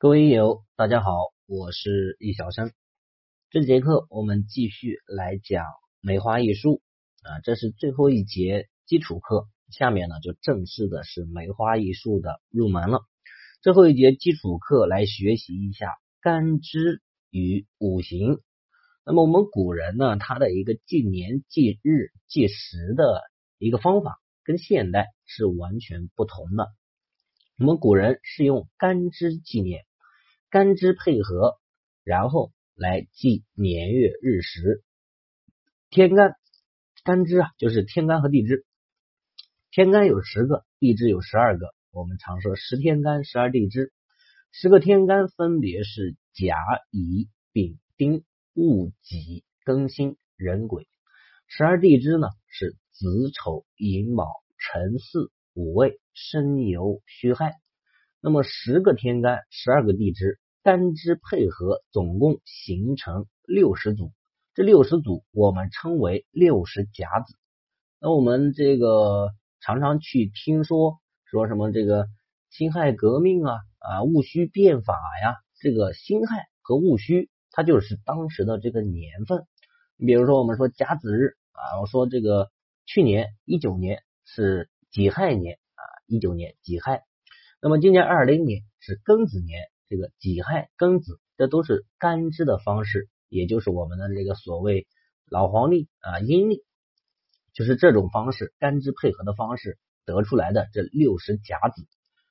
[0.00, 1.10] 各位友，大家好，
[1.48, 2.70] 我是易小生。
[3.50, 5.64] 这节课我们继续来讲
[6.00, 6.80] 梅花易数
[7.24, 13.00] 啊，这是最后一节基础课，下面呢就正式的是梅花易数的入门了。
[13.60, 18.38] 最后一节基础课来学习一下干支与五行。
[19.04, 23.22] 那么我们古人呢，他的一个纪年、纪日、纪时的
[23.58, 26.68] 一个方法，跟现代是完全不同的。
[27.60, 29.84] 我们古人是用干支纪年。
[30.48, 31.58] 干支配合，
[32.04, 34.84] 然后来记年月日时。
[35.90, 36.36] 天干
[37.02, 38.64] 干支啊，就是天干和地支。
[39.72, 41.74] 天干有十个，地支有十二个。
[41.90, 43.92] 我们常说十天干，十二地支。
[44.52, 46.56] 十个天干分别是甲、
[46.92, 50.86] 乙、丙、丁、戊、己、庚、辛、壬、癸。
[51.48, 54.26] 十二地支呢是子、丑、寅、卯、
[54.58, 57.56] 辰、巳、午未、申、酉、戌、亥。
[58.20, 64.12] 那么十个天干，十二个地支，干支配合，总共形成六十组。
[64.54, 67.34] 这六十组我们称为六十甲子。
[68.00, 72.06] 那我们这个常常去听说说什么这个
[72.50, 79.44] 辛亥革命啊啊戊戌变法呀，这个辛亥和戊戌，它就是当时的这个年份。
[79.96, 82.48] 你比如说我们说甲子日啊，我说这个
[82.86, 87.04] 去年一九年是己亥年啊，一九年己亥。
[87.60, 94.86] 那么今年二零年是庚子年，这个己亥庚子，这都是干支的方式，也就是我们的这个所谓
[95.28, 96.64] 老黄历啊阴历，
[97.52, 101.86] 就是这种方式干支配合的方式得出来的这六十甲子。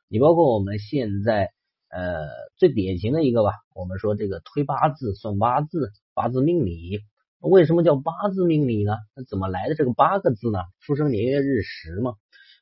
[0.07, 1.51] 你包括我们现在
[1.89, 7.01] 呃最典型的一个吧，我们说这个推八字算八字，八字命理，
[7.39, 8.93] 为什么叫八字命理呢？
[9.13, 10.59] 那怎么来的这个八个字呢？
[10.79, 12.13] 出生年月日时嘛。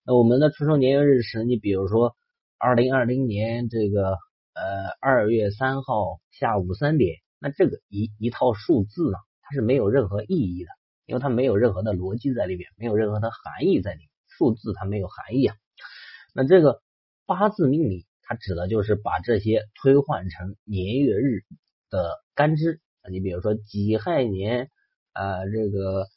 [0.06, 2.16] 那我们的出生年月日时，你比如说。
[2.58, 4.18] 二零二零年这个
[4.54, 10.70] 呃二月三号下午三点，那这个一一套数字呢，它是没有任何意义的，
[11.06, 14.10] 因为它没有任何的逻辑在里边，没有任何的含义在里面。
[14.30, 15.56] 数字它没有含义啊。
[16.34, 16.82] 那这个
[17.28, 21.44] 八字命理，它指的就是把这些推换成年月日
[21.90, 22.80] 的干支。
[23.12, 24.72] 你比如说己亥年
[25.12, 26.08] 啊，这个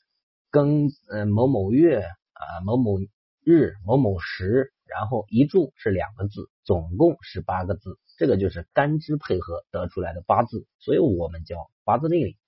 [0.52, 3.00] 庚呃某某月啊某某
[3.50, 4.72] 日某某时。
[4.90, 12.38] 然后一柱是两个字，总共是八个字，这个就是干支配合得出来的八字，所以我们叫八字命理。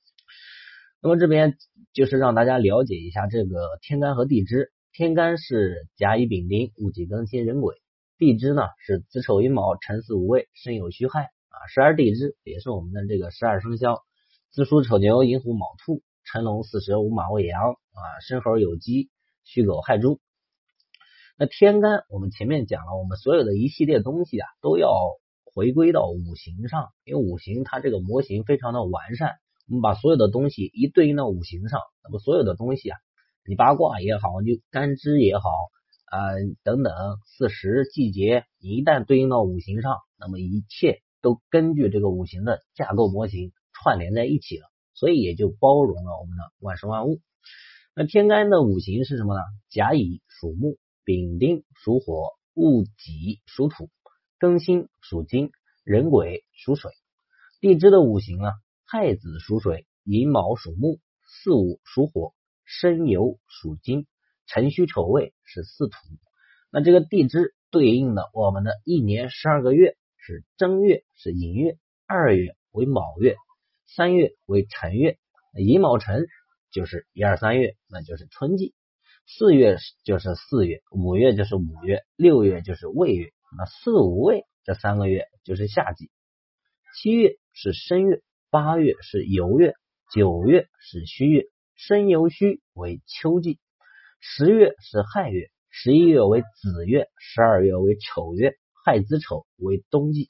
[1.03, 1.59] 那么这边
[1.93, 7.75] 就是让大家了解一下这个天干和地支，天干是甲乙丙丁戊己庚辛壬癸，
[8.17, 14.01] 地支呢是子丑寅卯辰巳午未申酉戌亥啊，十二地支也是我们的这个十二生肖，
[14.51, 19.11] 子鼠丑牛寅虎卯兔辰龙巳蛇午马未羊啊，申猴酉鸡
[19.45, 20.21] 戌狗亥猪。
[21.43, 24.93] 那天干，我们前面讲了，我们所有的一系列东西啊，都要
[25.43, 29.37] 回归到五行上，因为五行它这个模型非常的完善，
[29.67, 32.99] 我们把所有的东西一对应到五行上，那么所有的东西啊，
[33.47, 35.49] 你八卦也好，就干支也好
[36.11, 36.29] 啊
[36.63, 36.93] 等等
[37.25, 47.19] 四时季节，你一旦对应到五行上，那么一切都根据这个五行的架构模型串联在一起了，所以也就包容了我们的万事万物。
[47.95, 49.41] 那天干的五行是什么呢？
[49.71, 50.77] 甲乙属木。
[51.05, 53.91] 丙丁属火，戊己属土，
[54.39, 55.51] 庚辛属金，
[55.85, 56.93] 壬癸属水。
[57.61, 58.53] 地支的五行啊，
[58.87, 60.99] 亥子属水，寅卯属木，
[61.45, 62.35] 巳午属火，
[62.65, 64.07] 申酉属金，
[64.47, 65.97] 辰戌丑未是巳土。
[66.71, 73.37] 那这个地支对应的我们的一年十二个月是正月是寅月，二月为卯月，
[73.87, 75.19] 三月为辰月，
[75.55, 76.27] 寅卯辰
[76.71, 78.75] 就是一二三月，那就是春季。
[79.33, 83.31] 四月就是四月，五月就是五月，六月就是未月。
[83.57, 86.11] 那四五未这三个月就是夏季。
[86.97, 89.75] 七月是申月，八月是酉月，
[90.13, 91.45] 九月是戌月，
[91.77, 93.61] 申酉戌为秋季。
[94.19, 100.29] 十月是亥月，十一月为子月，十二月为丑月，亥子丑为冬季。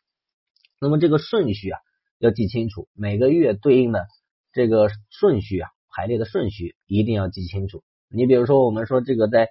[0.78, 1.78] 那么这个顺序啊
[2.18, 4.06] 要记清楚，每个月对应的
[4.52, 7.82] 这个顺序啊排列的顺序一定要记清楚。
[8.12, 9.50] 你比如说，我们说这个在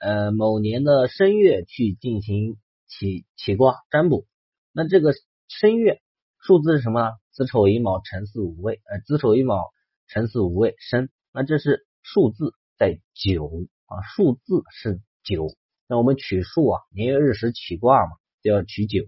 [0.00, 2.56] 呃某年的申月去进行
[2.88, 4.26] 起起卦占卜，
[4.72, 5.12] 那这个
[5.46, 6.00] 申月
[6.40, 7.10] 数字是什么呢？
[7.30, 9.70] 子丑寅卯辰巳午未，呃子丑寅卯
[10.08, 13.46] 辰巳午未申，那这是数字在九
[13.86, 15.46] 啊，数字是九。
[15.86, 19.04] 那我们取数啊，年月日时起卦嘛，就要取九。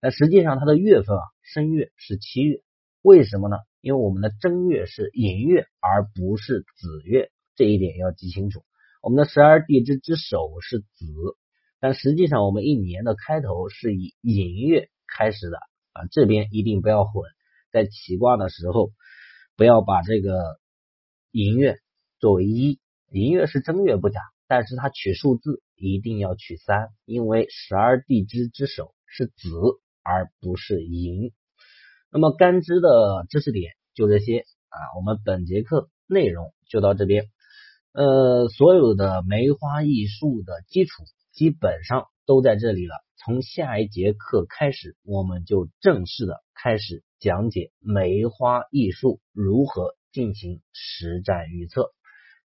[0.00, 2.62] 那实际上它的月份啊，申月是七月，
[3.02, 3.56] 为什么呢？
[3.80, 7.32] 因为我们的正月是寅月，而不是子月。
[7.56, 8.64] 这一点要记清楚。
[9.02, 10.86] 我们的十二地支之首是子，
[11.78, 15.58] 但实际上我们一年的开头是以寅月开始的，
[15.92, 17.30] 啊，这边一定不要混，
[17.70, 18.92] 在起卦的时候
[19.56, 20.58] 不要把这个
[21.30, 21.76] 寅月
[22.18, 22.80] 作为一，
[23.10, 29.50] 寅月是正月不假，但是它取数字一定要取三，因为十二地支之首是子，
[30.02, 31.30] 而不是寅。
[32.10, 37.26] 那么干支的知识点就这些啊，我们本节课内容就到这边。
[37.94, 42.94] 呃，所有的梅花易数的基础基本上都在这里了。
[43.16, 51.92] 从下一节课开始，我们就正式的开始讲解梅花易数如何进行实战预测。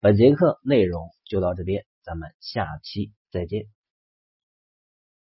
[0.00, 3.77] 本节课内容就到这边，咱们下期再见。